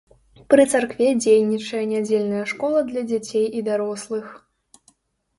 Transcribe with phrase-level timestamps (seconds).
[0.51, 4.25] Пры царкве дзейнічае нядзельная школа для дзяцей і дарослых.